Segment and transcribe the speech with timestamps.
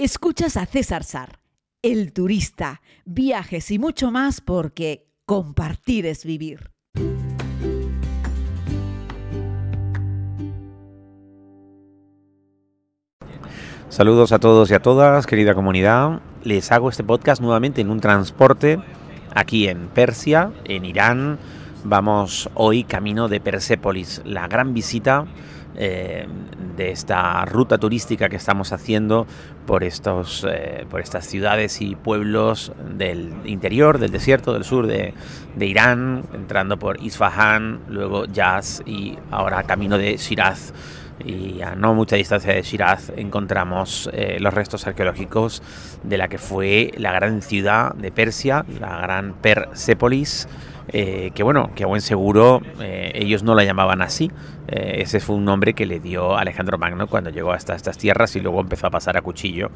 [0.00, 1.40] Escuchas a César Sar,
[1.82, 6.70] el turista, viajes y mucho más porque compartir es vivir.
[13.88, 16.20] Saludos a todos y a todas, querida comunidad.
[16.44, 18.80] Les hago este podcast nuevamente en un transporte
[19.34, 21.40] aquí en Persia, en Irán.
[21.82, 25.26] Vamos hoy camino de Persépolis, la gran visita
[25.80, 26.26] eh,
[26.76, 29.28] de esta ruta turística que estamos haciendo
[29.64, 35.14] por, estos, eh, por estas ciudades y pueblos del interior, del desierto, del sur de,
[35.60, 40.72] Irán, entrando por Isfahan, luego Yaz y ahora camino de Shiraz
[41.24, 45.62] y a no mucha distancia de Shiraz encontramos eh, los restos arqueológicos
[46.02, 50.48] de la que fue la gran ciudad de Persia, la gran Persépolis,
[50.90, 54.30] que bueno, que a buen seguro ellos no la llamaban así.
[54.68, 58.36] Eh, ese fue un nombre que le dio Alejandro Magno cuando llegó hasta estas tierras
[58.36, 59.70] y luego empezó a pasar a cuchillo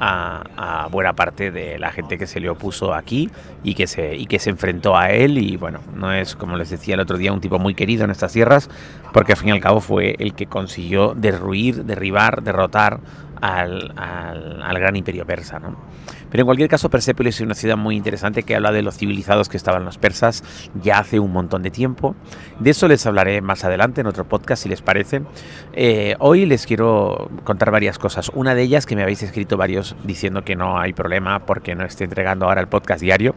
[0.00, 3.30] a, buena parte de la gente que se le opuso aquí
[3.62, 5.38] y que, se, y que se enfrentó a él.
[5.38, 8.10] Y bueno, no es, como les decía el otro día, un tipo muy querido en
[8.10, 8.68] estas tierras,
[9.12, 12.98] porque al fin y al cabo fue el que consiguió derruir, derribar, derrotar
[13.40, 15.60] al, al gran imperio persa.
[15.60, 15.76] ¿no?
[16.32, 19.50] Pero en cualquier caso, Persépolis es una ciudad muy interesante que habla de los civilizados
[19.50, 20.42] que estaban los persas
[20.82, 22.16] ya hace un montón de tiempo.
[22.58, 25.20] De eso les hablaré más adelante en otro podcast, si les parece.
[25.74, 28.30] Eh, hoy les quiero contar varias cosas.
[28.34, 31.84] Una de ellas que me habéis escrito varios diciendo que no hay problema porque no
[31.84, 33.34] estoy entregando ahora el podcast diario.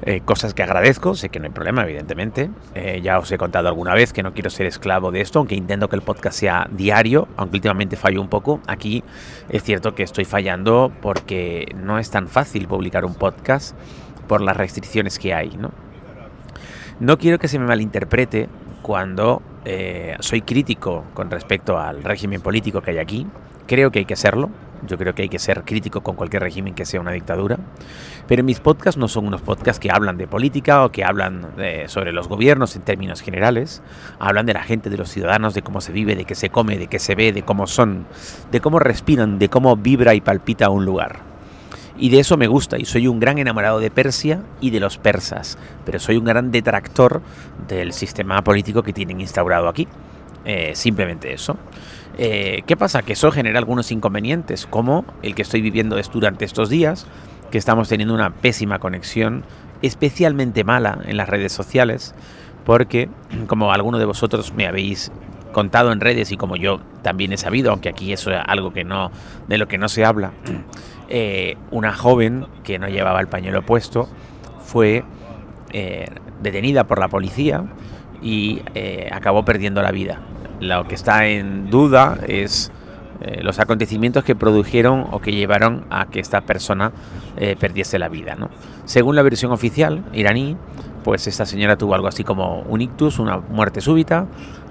[0.00, 2.48] Eh, cosas que agradezco, sé que no hay problema, evidentemente.
[2.74, 5.56] Eh, ya os he contado alguna vez que no quiero ser esclavo de esto, aunque
[5.56, 8.60] intento que el podcast sea diario, aunque últimamente fallo un poco.
[8.66, 9.04] Aquí
[9.50, 13.76] es cierto que estoy fallando porque no es tan fácil publicar un podcast
[14.26, 15.70] por las restricciones que hay, ¿no?
[16.98, 18.48] No quiero que se me malinterprete
[18.88, 23.26] cuando eh, soy crítico con respecto al régimen político que hay aquí.
[23.66, 24.48] Creo que hay que serlo,
[24.86, 27.58] yo creo que hay que ser crítico con cualquier régimen que sea una dictadura.
[28.26, 31.48] Pero mis podcasts no son unos podcasts que hablan de política o que hablan
[31.88, 33.82] sobre los gobiernos en términos generales.
[34.20, 36.78] Hablan de la gente, de los ciudadanos, de cómo se vive, de qué se come,
[36.78, 38.06] de qué se ve, de cómo son,
[38.50, 41.27] de cómo respiran, de cómo vibra y palpita un lugar.
[41.98, 44.98] Y de eso me gusta, y soy un gran enamorado de Persia y de los
[44.98, 47.22] persas, pero soy un gran detractor
[47.66, 49.88] del sistema político que tienen instaurado aquí.
[50.44, 51.56] Eh, simplemente eso.
[52.16, 53.02] Eh, ¿Qué pasa?
[53.02, 57.06] Que eso genera algunos inconvenientes, como el que estoy viviendo durante estos días,
[57.50, 59.44] que estamos teniendo una pésima conexión,
[59.82, 62.14] especialmente mala en las redes sociales,
[62.64, 63.08] porque
[63.48, 65.10] como alguno de vosotros me habéis
[65.58, 68.84] contado en redes y como yo también he sabido, aunque aquí eso es algo que
[68.84, 69.10] no,
[69.48, 70.32] de lo que no se habla,
[71.08, 74.08] eh, una joven que no llevaba el pañuelo puesto
[74.60, 75.04] fue
[75.72, 76.06] eh,
[76.42, 77.64] detenida por la policía
[78.22, 78.62] y
[79.12, 80.20] acabó perdiendo la vida
[80.60, 82.72] lo que está en duda es
[83.20, 86.92] eh, los acontecimientos que produjeron o que llevaron a que esta persona
[87.36, 88.36] eh, perdiese la vida.
[88.84, 90.56] Según la versión oficial iraní,
[91.08, 94.26] pues esta señora tuvo algo así como un ictus, una muerte súbita,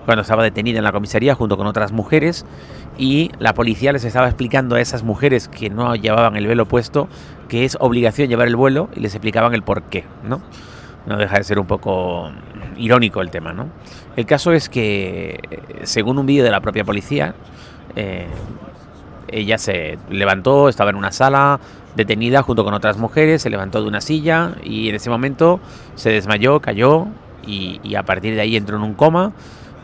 [0.05, 2.45] cuando estaba detenida en la comisaría junto con otras mujeres
[2.95, 7.09] y la policía les estaba explicando a esas mujeres que no llevaban el velo puesto
[7.49, 10.39] que es obligación llevar el vuelo y les explicaban el por qué, ¿no?
[11.07, 12.29] No deja de ser un poco
[12.77, 13.69] irónico el tema, ¿no?
[14.15, 15.39] El caso es que,
[15.81, 17.33] según un vídeo de la propia policía,
[17.95, 18.27] eh,
[19.27, 21.59] ella se levantó, estaba en una sala
[21.95, 25.59] detenida junto con otras mujeres, se levantó de una silla y en ese momento
[25.95, 27.07] se desmayó, cayó
[27.45, 29.31] y, a partir de ahí entró en un coma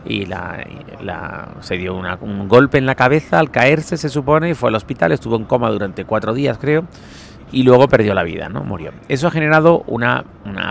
[0.04, 0.64] y la,
[1.60, 5.12] se dio un golpe en la cabeza al caerse, se supone, y fue al hospital,
[5.12, 6.84] estuvo en coma durante cuatro días, creo,
[7.54, 8.64] y luego perdió la vida, ¿no?
[8.64, 8.92] Murió.
[9.08, 10.24] Eso ha generado una,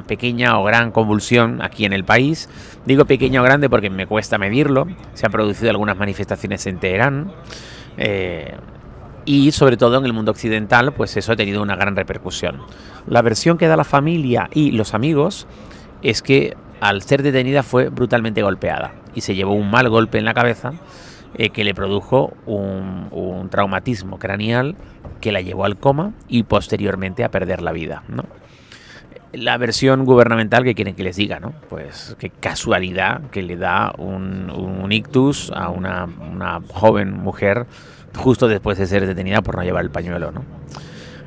[0.05, 2.50] pequeña o gran convulsión aquí en el país.
[2.85, 4.88] Digo pequeña o grande porque me cuesta medirlo.
[5.13, 7.31] Se han producido algunas manifestaciones en Teherán.
[7.98, 8.56] Eh,
[9.26, 12.59] y sobre todo en el mundo occidental, pues eso ha tenido una gran repercusión.
[13.08, 15.48] La versión que da la familia y los amigos
[16.02, 20.26] es que al ser detenida fue brutalmente golpeada y se llevó un mal golpe en
[20.26, 20.74] la cabeza
[21.36, 24.76] eh, que le produjo un, un, traumatismo craneal
[25.22, 28.03] que la llevó al coma y posteriormente a perder la vida.
[28.09, 28.26] ¿no?
[29.34, 31.53] La versión gubernamental que quieren que les diga, ¿no?
[31.70, 37.66] Pues qué casualidad que le da un, un ictus a una, una, joven mujer
[38.16, 40.44] justo después de ser detenida por no llevar el pañuelo, ¿no?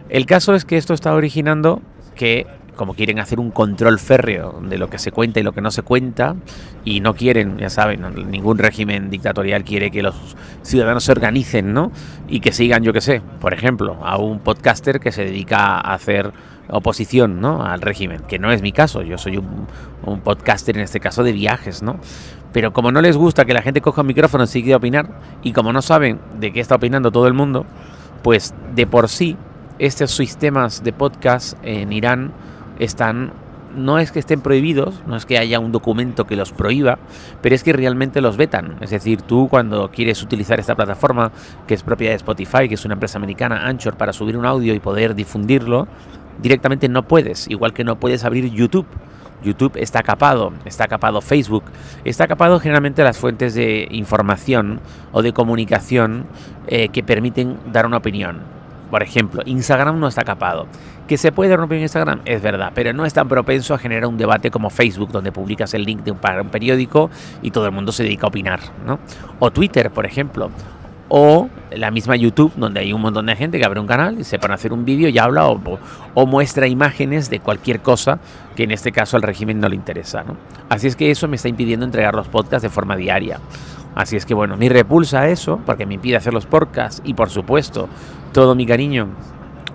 [0.09, 1.83] El caso es que esto está originando
[2.15, 5.61] que como quieren hacer un control férreo de lo que se cuenta y lo que
[5.61, 6.37] no se cuenta,
[6.85, 10.15] y no quieren, ya saben, ningún régimen dictatorial quiere que los
[10.63, 11.91] ciudadanos se organicen, ¿no?
[12.29, 15.95] Y que sigan, yo qué sé, por ejemplo, a un podcaster que se dedica a
[15.95, 16.33] hacer
[16.69, 17.65] oposición, ¿no?
[17.65, 21.33] Al régimen, que no es mi caso, yo soy un, podcaster en este caso de
[21.33, 21.97] viajes, ¿no?
[22.53, 25.21] Pero como no les gusta que la gente coja un micrófono y siga a opinar,
[25.43, 27.67] y como no saben de qué está opinando todo el mundo,
[28.23, 29.37] pues de por sí
[29.79, 32.33] estos sistemas de podcast en Irán
[32.79, 33.33] están
[33.77, 36.99] no es que estén prohibidos, no es que haya un documento que los prohíba,
[37.43, 38.79] pero es que realmente los vetan.
[38.81, 41.31] Es decir, tú cuando quieres utilizar esta plataforma,
[41.67, 44.75] que es propia de Spotify, que es una empresa americana, Anchor, para subir un audio
[44.75, 45.87] y poder difundirlo,
[46.41, 48.87] directamente no puedes, igual que no puedes abrir YouTube.
[49.43, 51.65] YouTube está capado, está capado Facebook,
[52.05, 54.81] está capado generalmente las fuentes de información
[55.13, 56.27] o de comunicación
[56.67, 58.41] eh, que permiten dar una opinión.
[58.91, 60.67] Por ejemplo, Instagram no está capado.
[61.09, 64.07] Que se puede romper en Instagram es verdad, pero no es tan propenso a generar
[64.07, 67.11] un debate como Facebook, donde publicas el link de un, un periódico
[67.43, 68.61] y todo el mundo se dedica a opinar.
[68.85, 68.99] ¿no?
[69.39, 70.51] O Twitter, por ejemplo.
[71.09, 74.25] O la misma YouTube, donde hay un montón de gente que abre un canal y
[74.25, 78.19] se pone a hacer un vídeo y habla o, muestra imágenes de cualquier cosa
[78.55, 80.23] que en este caso al régimen no le interesa.
[80.25, 80.37] ¿no?
[80.69, 83.39] Así es que eso me está impidiendo entregar los podcasts de forma diaria.
[83.95, 87.31] Así es que bueno, mi repulsa eso, porque me impide hacer los podcasts y por
[87.31, 87.89] supuesto
[88.33, 89.09] todo mi cariño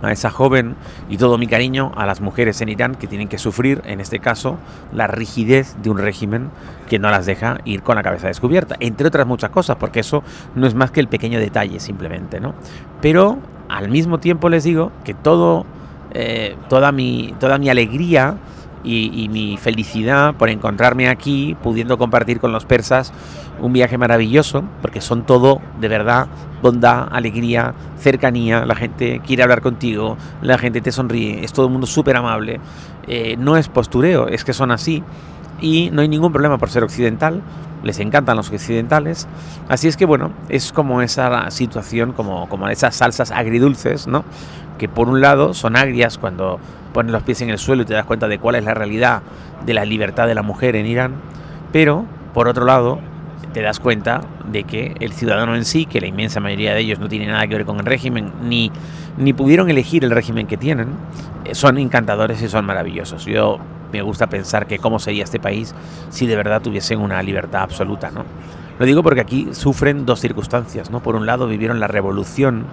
[0.01, 0.75] a esa joven
[1.09, 4.19] y todo mi cariño a las mujeres en Irán que tienen que sufrir, en este
[4.19, 4.57] caso,
[4.93, 6.49] la rigidez de un régimen
[6.89, 10.23] que no las deja ir con la cabeza descubierta, entre otras muchas cosas, porque eso
[10.55, 12.53] no es más que el pequeño detalle simplemente, ¿no?
[13.01, 13.37] Pero
[13.69, 15.65] al mismo tiempo les digo que todo,
[16.13, 18.37] eh, toda, mi, toda mi alegría
[18.83, 23.13] y, mi felicidad por encontrarme aquí, pudiendo compartir con los persas
[23.59, 26.27] un viaje maravilloso, porque son todo de verdad
[26.61, 31.71] bondad, alegría, cercanía, la gente quiere hablar contigo, la gente te sonríe, es todo el
[31.71, 32.59] mundo súper amable,
[33.07, 35.03] eh, no es postureo, es que son así
[35.61, 37.41] y no hay ningún problema por ser occidental,
[37.83, 39.27] les encantan los occidentales,
[39.69, 44.25] así es que bueno, es como esa situación, como, como esas salsas agridulces, ¿no?
[44.77, 46.59] Que por un lado son agrias cuando
[46.93, 49.21] pones los pies en el suelo y te das cuenta de cuál es la realidad
[49.65, 51.13] de la libertad de la mujer en Irán,
[51.71, 52.99] pero por otro lado
[53.53, 56.99] te das cuenta de que el ciudadano en sí, que la inmensa mayoría de ellos
[56.99, 58.71] no tiene nada que ver con el régimen, ni,
[59.17, 60.89] ni pudieron elegir el régimen que tienen,
[61.45, 63.25] eh, son encantadores y son maravillosos.
[63.25, 63.59] Yo
[63.91, 65.73] me gusta pensar que cómo sería este país
[66.09, 68.25] si de verdad tuviesen una libertad absoluta, ¿no?
[68.79, 71.01] Lo digo porque aquí sufren dos circunstancias, ¿no?
[71.01, 72.65] Por un lado vivieron la revolución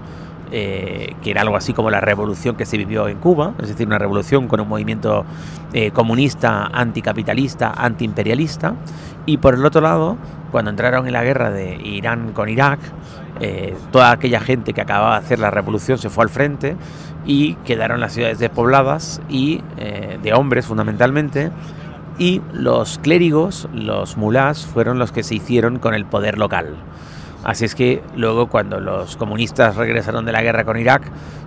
[0.51, 3.87] eh, que era algo así como la revolución que se vivió en Cuba, es decir,
[3.87, 5.27] una revolución con un movimiento
[5.75, 8.75] eh, comunista, anticapitalista, antiimperialista,
[9.27, 10.17] y por el otro lado,
[10.51, 12.79] cuando entraron en la guerra de Irán con Irak,
[13.41, 16.77] eh, toda aquella gente que acababa de hacer la revolución se fue al frente
[17.27, 19.61] y quedaron las ciudades despobladas y
[20.23, 21.51] de hombres fundamentalmente,
[22.19, 26.75] y los clérigos, los mulás, fueron los que se hicieron con el poder local.
[27.45, 31.03] Así es que luego cuando los comunistas regresaron de la guerra con Irak,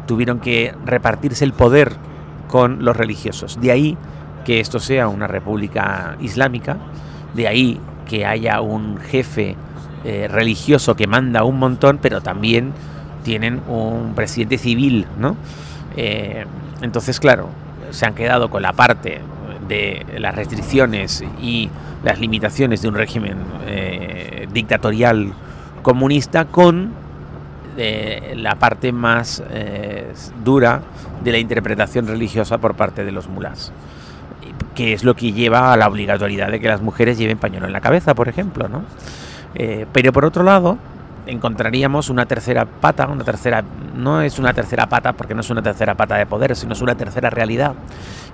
[0.08, 1.94] tuvieron que repartirse el poder
[2.48, 3.60] con los religiosos.
[3.60, 3.98] De ahí
[4.46, 6.78] que esto sea una república islámica,
[7.34, 9.56] de ahí que haya un jefe
[10.03, 12.74] eh, religioso que manda un montón, pero también
[13.24, 15.38] tienen un presidente civil, ¿no?
[15.95, 16.45] Eh,
[16.81, 17.50] entonces, claro,
[17.92, 19.21] se han quedado con la parte
[19.68, 21.69] de las restricciones y
[22.03, 23.38] las limitaciones de un régimen
[23.68, 25.33] eh, dictatorial
[25.83, 27.00] comunista con
[28.36, 29.42] la parte más
[30.44, 30.81] dura
[31.24, 33.71] de la interpretación religiosa por parte de los mulás,
[34.75, 37.74] que es lo que lleva a la obligatoriedad de que las mujeres lleven pañuelo en
[37.74, 38.83] la cabeza, por ejemplo, ¿no?
[39.56, 40.77] Eh, pero por otro lado,
[41.27, 43.63] encontraríamos una tercera pata, una tercera,
[43.95, 46.81] no es una tercera pata porque no es una tercera pata de poder, sino es
[46.81, 47.73] una tercera realidad.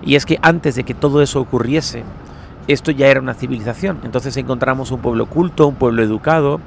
[0.01, 2.03] Y es que antes de que todo eso ocurriese,
[2.67, 3.99] esto ya era una civilización.
[4.03, 6.59] Entonces encontramos un pueblo culto, un pueblo educado,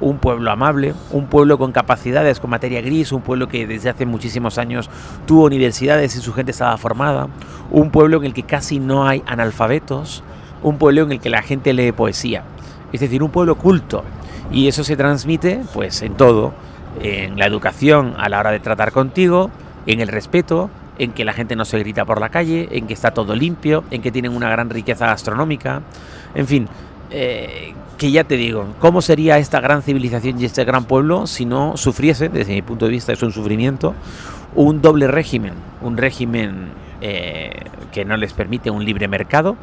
[0.00, 4.06] un pueblo amable, un pueblo con capacidades, con materia gris, un pueblo que desde hace
[4.06, 4.88] muchísimos años
[5.26, 7.28] tuvo universidades y su gente estaba formada,
[7.70, 10.22] un pueblo en el que casi no hay analfabetos,
[10.62, 12.44] un pueblo en el que la gente lee poesía,
[12.92, 14.04] es decir, un pueblo culto.
[14.50, 16.52] Y eso se transmite pues en todo,
[17.00, 19.50] en la educación a la hora de tratar contigo,
[19.86, 22.94] en el respeto, en que la gente no se grita por la calle, en que
[22.94, 25.82] está todo limpio, en que tienen una gran riqueza gastronómica,
[26.34, 26.68] en fin,
[27.10, 31.44] eh, que ya te digo, ¿cómo sería esta gran civilización y este gran pueblo si
[31.44, 33.94] no sufriese, desde mi punto de vista es un sufrimiento,
[34.54, 36.68] un doble régimen, un régimen
[37.00, 39.56] eh, que no les permite un libre mercado,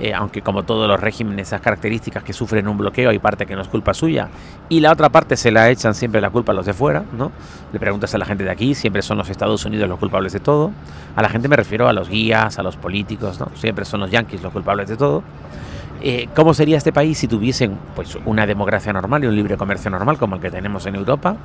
[0.00, 3.54] eh, aunque como todos los regímenes, esas características que sufren un bloqueo, hay parte que
[3.54, 4.28] no es culpa suya,
[4.68, 7.32] y la otra parte se la echan siempre la culpa a los de fuera, ¿no?
[7.72, 10.40] Le preguntas a la gente de aquí, siempre son los Estados Unidos los culpables de
[10.40, 10.70] todo.
[11.16, 13.48] A la gente me refiero a los guías, a los políticos, ¿no?
[13.54, 15.22] Siempre son los yanquis los culpables de todo.
[16.02, 19.90] Eh, ¿Cómo sería este país si tuviesen pues, una democracia normal y un libre comercio
[19.90, 21.36] normal como el que tenemos en Europa?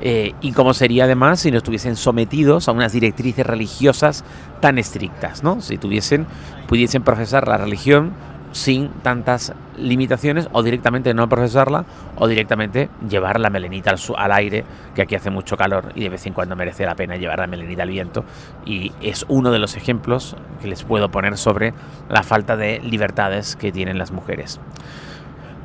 [0.00, 4.24] Eh, ¿Y cómo sería además si no estuviesen sometidos a unas directrices religiosas
[4.60, 5.42] tan estrictas?
[5.42, 5.60] ¿no?
[5.60, 6.26] Si tuviesen,
[6.66, 8.12] pudiesen profesar la religión
[8.52, 11.84] sin tantas limitaciones o directamente no procesarla
[12.16, 16.10] o directamente llevar la melenita al, al, aire, que aquí hace mucho calor y de
[16.10, 18.24] vez en cuando merece la pena llevar la melenita al viento.
[18.64, 21.74] Y es uno de los ejemplos que les puedo poner sobre
[22.08, 24.60] la falta de libertades que tienen las mujeres.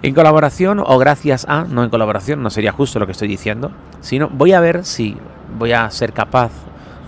[0.03, 3.71] En colaboración o gracias a, no en colaboración, no sería justo lo que estoy diciendo,
[3.99, 5.17] sino voy a ver si
[5.57, 6.51] voy a ser capaz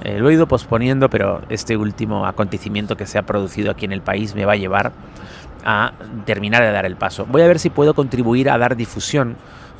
[0.01, 3.91] eh, lo he ido posponiendo, pero este último acontecimiento que se ha producido aquí en
[3.91, 4.93] el país me va a llevar
[5.63, 5.93] a
[6.25, 7.25] terminar de dar el paso.
[7.25, 9.35] Voy a ver si puedo contribuir a dar difusión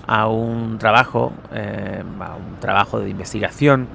[0.08, 3.88] a un trabajo, eh, a un trabajo de investigación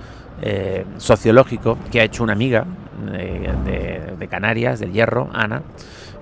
[0.42, 2.64] eh, sociológico que ha hecho una amiga
[3.10, 5.62] de, de Canarias, del Hierro, Ana,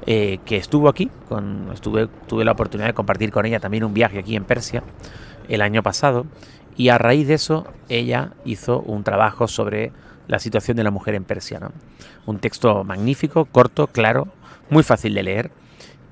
[0.04, 4.18] que estuvo aquí, con, estuve, tuve la oportunidad de compartir con ella también un viaje
[4.18, 4.82] aquí en Persia
[5.48, 6.26] el año pasado
[6.76, 9.92] y a raíz de eso ella hizo un trabajo sobre
[10.28, 11.60] la situación de la mujer en Persia.
[12.26, 14.28] Un texto magnífico, corto, claro,
[14.72, 15.50] muy fácil de leer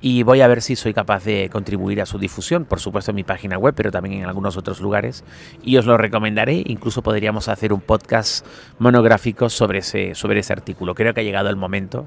[0.02, 3.16] y voy a ver si soy capaz de contribuir a su difusión, por supuesto en
[3.16, 5.24] mi página web, pero también en algunos otros lugares.
[5.62, 8.46] Y os lo recomendaré, incluso podríamos hacer un podcast
[8.78, 10.94] monográfico sobre ese, sobre ese artículo.
[10.94, 12.06] Creo que ha llegado el momento,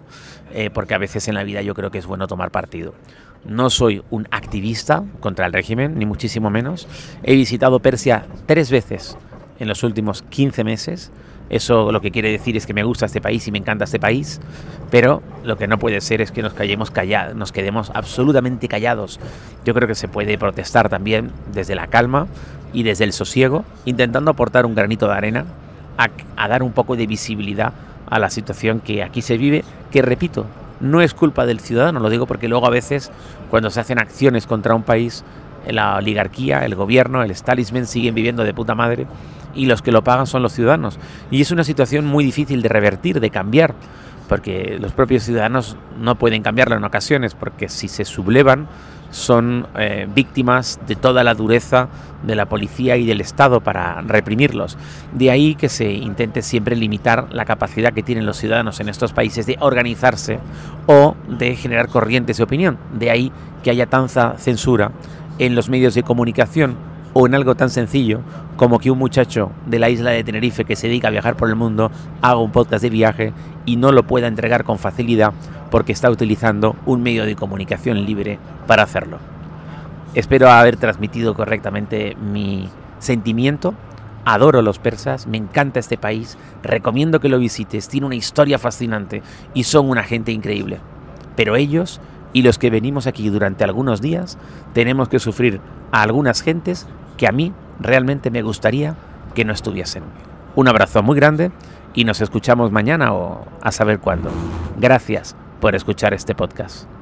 [0.54, 2.94] eh, porque a veces en la vida yo creo que es bueno tomar partido.
[3.46, 6.88] No soy un activista contra el régimen, ni muchísimo menos.
[7.24, 9.18] He visitado Persia tres veces
[9.60, 11.12] en los últimos 15 meses
[11.56, 14.00] eso lo que quiere decir es que me gusta este país y me encanta este
[14.00, 14.42] país,
[14.90, 19.20] pero lo que no puede ser es que nos callemos callados, nos quedemos absolutamente callados.
[19.64, 22.28] Yo creo que se puede protestar también desde la calma
[22.74, 25.46] y desde el sosiego, intentando aportar un granito de arena
[25.98, 27.74] a, a dar un poco de visibilidad
[28.10, 30.48] a la situación que aquí se vive, que repito,
[30.80, 33.12] no es culpa del ciudadano, lo digo porque luego a veces
[33.52, 35.24] cuando se hacen acciones contra un país,
[35.68, 39.06] la oligarquía, el gobierno, el establishment siguen viviendo de puta madre
[39.56, 41.00] y los que lo pagan son los ciudadanos.
[41.32, 43.76] Y es una situación muy difícil de revertir, de cambiar,
[44.28, 48.68] porque los propios ciudadanos no pueden cambiarlo en ocasiones, porque si se sublevan
[49.14, 51.88] son eh, víctimas de toda la dureza
[52.24, 54.78] de la policía y del Estado para reprimirlos.
[55.14, 59.14] De ahí que se intente siempre limitar la capacidad que tienen los ciudadanos en estos
[59.14, 60.40] países de organizarse
[60.88, 62.78] o de generar corrientes de opinión.
[62.98, 63.32] De ahí
[63.64, 64.92] que haya tanta censura
[65.38, 66.76] en los medios de comunicación
[67.14, 68.22] o en algo tan sencillo
[68.58, 71.50] como que un muchacho de la isla de Tenerife que se dedica a viajar por
[71.50, 71.92] el mundo
[72.22, 73.34] haga un podcast de viaje
[73.66, 75.34] y no lo pueda entregar con facilidad
[75.72, 79.18] porque está utilizando un medio de comunicación libre para hacerlo.
[80.14, 83.74] Espero haber transmitido correctamente mi sentimiento.
[84.26, 89.22] Adoro los persas, me encanta este país, recomiendo que lo visites, tiene una historia fascinante
[89.54, 90.80] y son una gente increíble.
[91.36, 92.00] Pero ellos
[92.32, 94.38] y los que venimos aquí durante algunos días
[94.74, 95.60] tenemos que sufrir
[95.92, 98.96] a algunas gentes que a mí realmente me gustaría
[99.34, 100.04] que no estuviesen.
[100.56, 101.52] Un abrazo muy grande
[101.94, 104.30] y nos escuchamos mañana o a saber cuándo.
[104.80, 106.93] Gracias por escuchar este podcast.